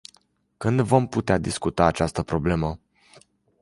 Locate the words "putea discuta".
1.07-1.85